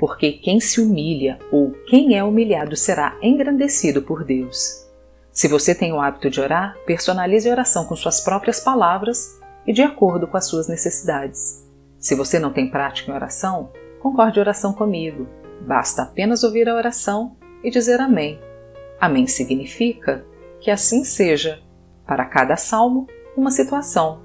porque 0.00 0.32
quem 0.32 0.58
se 0.58 0.80
humilha 0.80 1.38
ou 1.52 1.72
quem 1.86 2.16
é 2.16 2.24
humilhado 2.24 2.74
será 2.74 3.18
engrandecido 3.20 4.00
por 4.00 4.24
Deus. 4.24 4.88
Se 5.30 5.46
você 5.46 5.74
tem 5.74 5.92
o 5.92 6.00
hábito 6.00 6.30
de 6.30 6.40
orar, 6.40 6.74
personalize 6.86 7.46
a 7.46 7.52
oração 7.52 7.84
com 7.84 7.94
suas 7.94 8.22
próprias 8.22 8.60
palavras 8.60 9.38
e 9.66 9.74
de 9.74 9.82
acordo 9.82 10.26
com 10.26 10.38
as 10.38 10.48
suas 10.48 10.68
necessidades. 10.68 11.68
Se 11.98 12.14
você 12.14 12.38
não 12.38 12.50
tem 12.50 12.70
prática 12.70 13.10
em 13.10 13.14
oração, 13.14 13.72
concorde 14.00 14.38
a 14.38 14.42
oração 14.42 14.72
comigo. 14.72 15.28
Basta 15.66 16.04
apenas 16.04 16.42
ouvir 16.42 16.66
a 16.66 16.74
oração 16.74 17.36
e 17.62 17.70
dizer 17.70 18.00
Amém. 18.00 18.40
Amém 18.98 19.26
significa 19.26 20.24
que 20.62 20.70
assim 20.70 21.04
seja. 21.04 21.60
Para 22.06 22.24
cada 22.24 22.56
salmo, 22.56 23.06
uma 23.36 23.50
situação. 23.50 24.22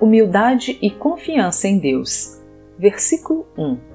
Humildade 0.00 0.76
e 0.82 0.90
confiança 0.90 1.68
em 1.68 1.78
Deus. 1.78 2.40
Versículo 2.76 3.46
1 3.56 3.93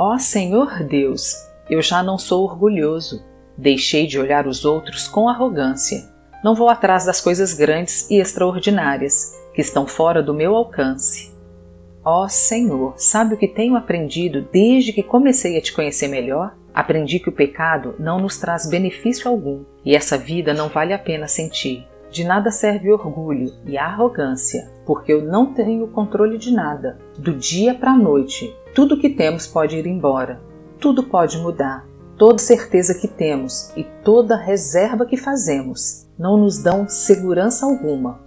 Ó 0.00 0.16
Senhor 0.16 0.84
Deus, 0.84 1.34
eu 1.68 1.82
já 1.82 2.04
não 2.04 2.16
sou 2.16 2.44
orgulhoso. 2.44 3.20
Deixei 3.56 4.06
de 4.06 4.16
olhar 4.16 4.46
os 4.46 4.64
outros 4.64 5.08
com 5.08 5.28
arrogância. 5.28 6.08
Não 6.44 6.54
vou 6.54 6.68
atrás 6.68 7.04
das 7.04 7.20
coisas 7.20 7.52
grandes 7.52 8.08
e 8.08 8.20
extraordinárias 8.20 9.36
que 9.52 9.60
estão 9.60 9.88
fora 9.88 10.22
do 10.22 10.32
meu 10.32 10.54
alcance. 10.54 11.32
Ó 12.04 12.28
Senhor, 12.28 12.94
sabe 12.96 13.34
o 13.34 13.36
que 13.36 13.48
tenho 13.48 13.74
aprendido 13.74 14.46
desde 14.52 14.92
que 14.92 15.02
comecei 15.02 15.58
a 15.58 15.60
te 15.60 15.72
conhecer 15.72 16.06
melhor? 16.06 16.56
Aprendi 16.72 17.18
que 17.18 17.28
o 17.28 17.34
pecado 17.34 17.96
não 17.98 18.20
nos 18.20 18.38
traz 18.38 18.70
benefício 18.70 19.28
algum 19.28 19.64
e 19.84 19.96
essa 19.96 20.16
vida 20.16 20.54
não 20.54 20.68
vale 20.68 20.92
a 20.92 20.98
pena 20.98 21.26
sentir. 21.26 21.84
De 22.10 22.24
nada 22.24 22.50
serve 22.50 22.90
orgulho 22.90 23.52
e 23.66 23.76
arrogância, 23.76 24.70
porque 24.86 25.12
eu 25.12 25.22
não 25.22 25.52
tenho 25.52 25.88
controle 25.88 26.38
de 26.38 26.52
nada. 26.52 26.98
Do 27.18 27.34
dia 27.34 27.74
para 27.74 27.92
a 27.92 27.98
noite, 27.98 28.54
tudo 28.74 28.98
que 28.98 29.10
temos 29.10 29.46
pode 29.46 29.76
ir 29.76 29.86
embora, 29.86 30.40
tudo 30.80 31.02
pode 31.02 31.38
mudar. 31.38 31.86
Toda 32.16 32.38
certeza 32.38 32.94
que 32.94 33.06
temos 33.06 33.70
e 33.76 33.84
toda 34.02 34.36
reserva 34.36 35.06
que 35.06 35.16
fazemos 35.16 36.08
não 36.18 36.36
nos 36.36 36.60
dão 36.60 36.88
segurança 36.88 37.64
alguma, 37.64 38.18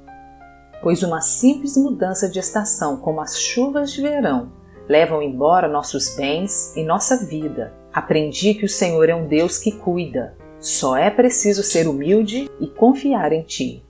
pois 0.82 1.04
uma 1.04 1.20
simples 1.20 1.76
mudança 1.76 2.30
de 2.30 2.40
estação, 2.40 2.98
como 2.98 3.20
as 3.20 3.38
chuvas 3.38 3.92
de 3.92 4.02
verão, 4.02 4.52
levam 4.88 5.22
embora 5.22 5.68
nossos 5.68 6.16
bens 6.16 6.76
e 6.76 6.84
nossa 6.84 7.26
vida. 7.26 7.74
Aprendi 7.94 8.54
que 8.54 8.66
o 8.66 8.70
Senhor 8.70 9.10
é 9.10 9.16
um 9.16 9.28
Deus 9.28 9.58
que 9.58 9.72
cuida. 9.72 10.38
Só 10.62 10.96
é 10.96 11.10
preciso 11.10 11.62
ser 11.62 11.86
humilde 11.90 12.50
e 12.58 12.68
confiar 12.68 13.34
em 13.34 13.42
Ti. 13.42 13.84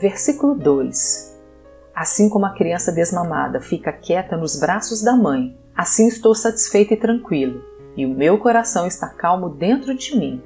Versículo 0.00 0.54
2: 0.54 1.38
Assim 1.94 2.30
como 2.30 2.46
a 2.46 2.54
criança 2.54 2.90
desmamada 2.90 3.60
fica 3.60 3.92
quieta 3.92 4.38
nos 4.38 4.58
braços 4.58 5.02
da 5.02 5.14
mãe, 5.14 5.54
Assim 5.78 6.08
estou 6.08 6.34
satisfeito 6.34 6.92
e 6.92 6.96
tranquilo, 6.96 7.62
e 7.96 8.04
o 8.04 8.08
meu 8.08 8.36
coração 8.36 8.84
está 8.84 9.08
calmo 9.08 9.48
dentro 9.48 9.94
de 9.94 10.18
mim. 10.18 10.42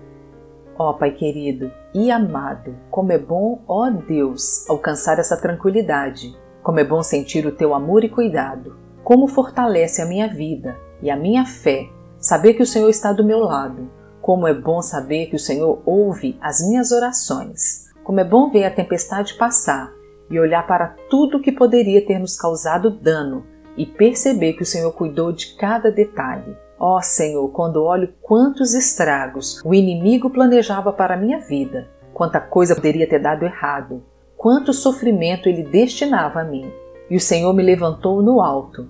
Ó 0.79 0.91
oh, 0.91 0.95
Pai 0.95 1.13
querido 1.13 1.73
e 1.95 2.11
amado, 2.11 2.77
como 2.91 3.13
é 3.13 3.19
bom, 3.19 3.63
ó 3.67 3.89
Deus, 3.89 4.69
alcançar 4.69 5.19
essa 5.19 5.35
tranquilidade. 5.35 6.37
Como 6.63 6.79
é 6.79 6.85
bom 6.85 7.03
sentir 7.03 7.47
o 7.47 7.53
teu 7.57 7.75
amor 7.75 8.05
e 8.05 8.11
cuidado. 8.11 8.77
Como 9.03 9.27
fortalece 9.27 10.03
a 10.03 10.07
minha 10.07 10.29
vida 10.29 10.77
e 11.01 11.11
a 11.11 11.17
minha 11.17 11.47
fé 11.47 11.89
saber 12.19 12.53
que 12.53 12.63
o 12.63 12.67
Senhor 12.67 12.91
está 12.91 13.11
do 13.11 13.25
meu 13.25 13.39
lado. 13.39 13.91
Como 14.23 14.47
é 14.47 14.55
bom 14.55 14.81
saber 14.81 15.27
que 15.27 15.35
o 15.35 15.39
Senhor 15.39 15.83
ouve 15.85 16.39
as 16.41 16.65
minhas 16.65 16.93
orações. 16.93 17.87
Como 18.05 18.21
é 18.21 18.25
bom 18.25 18.51
ver 18.51 18.65
a 18.65 18.71
tempestade 18.71 19.35
passar 19.35 19.93
e 20.31 20.39
olhar 20.39 20.65
para 20.65 20.95
tudo 21.11 21.41
que 21.41 21.51
poderia 21.51 22.07
ter 22.07 22.21
nos 22.21 22.37
causado 22.37 22.89
dano 22.89 23.45
e 23.77 23.85
perceber 23.85 24.53
que 24.53 24.63
o 24.63 24.67
Senhor 24.67 24.93
cuidou 24.93 25.33
de 25.33 25.57
cada 25.57 25.91
detalhe. 25.91 26.57
Ó 26.79 26.99
oh, 26.99 27.03
Senhor, 27.03 27.49
quando 27.49 27.83
olho 27.83 28.15
quantos 28.23 28.75
estragos 28.75 29.61
o 29.65 29.75
inimigo 29.75 30.31
planejava 30.31 30.93
para 30.93 31.15
a 31.15 31.19
minha 31.19 31.41
vida, 31.41 31.89
quanta 32.15 32.39
coisa 32.39 32.77
poderia 32.77 33.09
ter 33.09 33.19
dado 33.19 33.45
errado, 33.45 34.05
quanto 34.37 34.73
sofrimento 34.73 35.49
ele 35.49 35.65
destinava 35.65 36.43
a 36.43 36.45
mim. 36.45 36.73
E 37.11 37.17
o 37.17 37.21
Senhor 37.21 37.53
me 37.53 37.63
levantou 37.63 38.23
no 38.23 38.41
alto. 38.41 38.89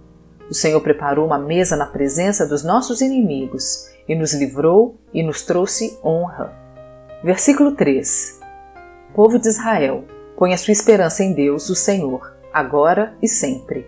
O 0.50 0.54
Senhor 0.54 0.80
preparou 0.82 1.24
uma 1.24 1.38
mesa 1.38 1.74
na 1.74 1.86
presença 1.86 2.46
dos 2.46 2.62
nossos 2.62 3.00
inimigos 3.00 3.91
e 4.08 4.14
nos 4.14 4.34
livrou 4.34 4.96
e 5.12 5.22
nos 5.22 5.42
trouxe 5.42 5.98
honra. 6.04 6.52
Versículo 7.22 7.72
3: 7.72 8.40
Povo 9.14 9.38
de 9.38 9.48
Israel, 9.48 10.04
põe 10.36 10.52
a 10.52 10.58
sua 10.58 10.72
esperança 10.72 11.22
em 11.22 11.32
Deus, 11.32 11.68
o 11.70 11.74
Senhor, 11.74 12.36
agora 12.52 13.14
e 13.22 13.28
sempre. 13.28 13.86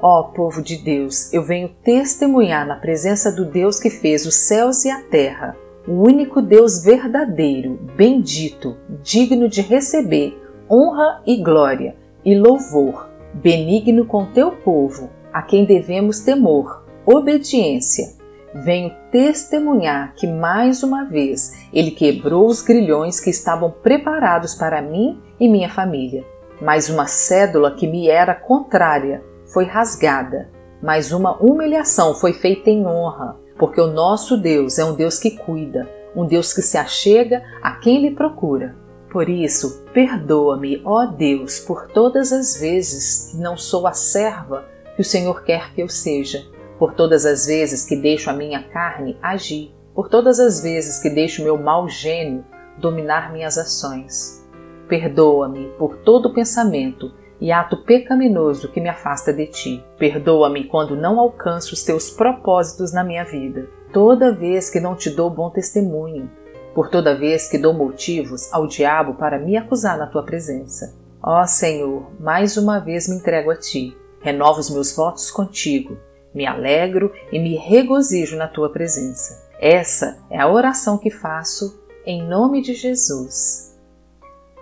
Ó 0.00 0.24
povo 0.24 0.62
de 0.62 0.76
Deus, 0.76 1.32
eu 1.32 1.42
venho 1.42 1.74
testemunhar 1.82 2.66
na 2.66 2.76
presença 2.76 3.32
do 3.32 3.44
Deus 3.44 3.80
que 3.80 3.90
fez 3.90 4.26
os 4.26 4.34
céus 4.34 4.84
e 4.84 4.90
a 4.90 5.02
terra, 5.02 5.56
o 5.86 6.02
único 6.06 6.40
Deus 6.40 6.84
verdadeiro, 6.84 7.78
bendito, 7.96 8.76
digno 9.02 9.48
de 9.48 9.60
receber 9.60 10.38
honra 10.70 11.22
e 11.26 11.42
glória 11.42 11.96
e 12.24 12.38
louvor, 12.38 13.08
benigno 13.32 14.04
com 14.04 14.26
teu 14.26 14.52
povo, 14.52 15.10
a 15.32 15.42
quem 15.42 15.64
devemos 15.64 16.20
temor, 16.20 16.84
obediência. 17.06 18.16
Venho 18.54 18.94
testemunhar 19.10 20.14
que 20.14 20.26
mais 20.26 20.82
uma 20.82 21.04
vez 21.04 21.52
ele 21.72 21.90
quebrou 21.90 22.46
os 22.46 22.62
grilhões 22.62 23.20
que 23.20 23.30
estavam 23.30 23.70
preparados 23.70 24.54
para 24.54 24.82
mim 24.82 25.20
e 25.38 25.48
minha 25.48 25.68
família. 25.68 26.24
Mais 26.60 26.88
uma 26.88 27.06
cédula 27.06 27.74
que 27.74 27.86
me 27.86 28.08
era 28.08 28.34
contrária 28.34 29.22
foi 29.52 29.64
rasgada, 29.64 30.50
mas 30.82 31.12
uma 31.12 31.36
humilhação 31.42 32.14
foi 32.14 32.32
feita 32.32 32.70
em 32.70 32.86
honra, 32.86 33.36
porque 33.58 33.80
o 33.80 33.92
nosso 33.92 34.36
Deus 34.36 34.78
é 34.78 34.84
um 34.84 34.94
Deus 34.94 35.18
que 35.18 35.32
cuida, 35.32 35.88
um 36.14 36.26
Deus 36.26 36.52
que 36.52 36.62
se 36.62 36.76
achega 36.76 37.42
a 37.62 37.72
quem 37.72 38.02
lhe 38.02 38.14
procura. 38.14 38.76
Por 39.10 39.28
isso, 39.28 39.84
perdoa-me, 39.92 40.82
ó 40.84 41.06
Deus, 41.06 41.60
por 41.60 41.86
todas 41.88 42.32
as 42.32 42.60
vezes 42.60 43.30
que 43.30 43.38
não 43.38 43.56
sou 43.56 43.86
a 43.86 43.92
serva 43.92 44.66
que 44.94 45.00
o 45.00 45.04
Senhor 45.04 45.42
quer 45.44 45.72
que 45.72 45.80
eu 45.80 45.88
seja, 45.88 46.44
por 46.78 46.94
todas 46.94 47.26
as 47.26 47.46
vezes 47.46 47.84
que 47.84 47.96
deixo 47.96 48.30
a 48.30 48.32
minha 48.32 48.62
carne 48.62 49.18
agir, 49.22 49.74
por 49.94 50.08
todas 50.08 50.38
as 50.38 50.62
vezes 50.62 51.00
que 51.00 51.10
deixo 51.10 51.42
meu 51.42 51.58
mau 51.58 51.88
gênio 51.88 52.44
dominar 52.78 53.32
minhas 53.32 53.58
ações. 53.58 54.46
Perdoa-me 54.88 55.68
por 55.78 55.96
todo 55.98 56.32
pensamento 56.32 57.12
e 57.40 57.52
ato 57.52 57.76
pecaminoso 57.84 58.70
que 58.70 58.80
me 58.80 58.88
afasta 58.88 59.32
de 59.32 59.46
ti. 59.46 59.84
Perdoa-me 59.98 60.64
quando 60.64 60.96
não 60.96 61.18
alcanço 61.18 61.74
os 61.74 61.82
teus 61.82 62.10
propósitos 62.10 62.92
na 62.92 63.04
minha 63.04 63.24
vida, 63.24 63.68
toda 63.92 64.34
vez 64.34 64.70
que 64.70 64.80
não 64.80 64.94
te 64.94 65.10
dou 65.10 65.30
bom 65.30 65.50
testemunho, 65.50 66.30
por 66.74 66.88
toda 66.88 67.16
vez 67.16 67.48
que 67.48 67.58
dou 67.58 67.72
motivos 67.72 68.52
ao 68.52 68.66
diabo 68.66 69.14
para 69.14 69.38
me 69.38 69.56
acusar 69.56 69.98
na 69.98 70.06
tua 70.06 70.22
presença. 70.22 70.96
Ó 71.22 71.44
Senhor, 71.44 72.06
mais 72.20 72.56
uma 72.56 72.78
vez 72.78 73.08
me 73.08 73.16
entrego 73.16 73.50
a 73.50 73.56
ti, 73.56 73.96
renovo 74.20 74.60
os 74.60 74.70
meus 74.70 74.94
votos 74.94 75.30
contigo, 75.30 75.96
me 76.34 76.46
alegro 76.46 77.12
e 77.32 77.38
me 77.38 77.56
regozijo 77.56 78.36
na 78.36 78.48
tua 78.48 78.70
presença. 78.70 79.46
Essa 79.60 80.18
é 80.30 80.38
a 80.38 80.48
oração 80.48 80.98
que 80.98 81.10
faço 81.10 81.82
em 82.06 82.26
nome 82.26 82.62
de 82.62 82.74
Jesus. 82.74 83.76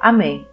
Amém. 0.00 0.46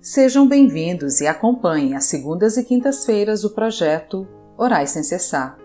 Sejam 0.00 0.48
bem-vindos 0.48 1.20
e 1.20 1.26
acompanhem 1.26 1.94
às 1.94 2.04
segundas 2.04 2.56
e 2.56 2.64
quintas-feiras 2.64 3.44
o 3.44 3.50
projeto 3.54 4.26
Orais 4.56 4.90
Sem 4.90 5.02
Cessar. 5.02 5.56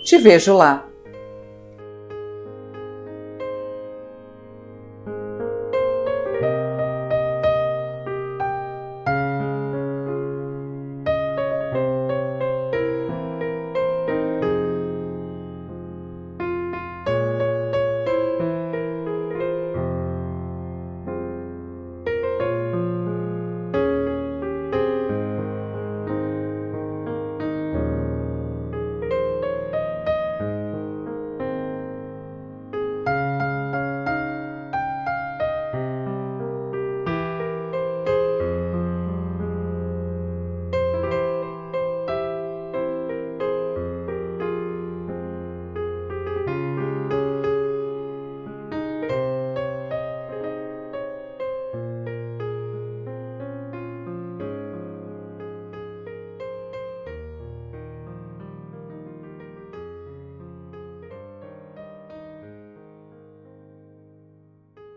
Te 0.03 0.17
vejo 0.17 0.53
lá! 0.53 0.85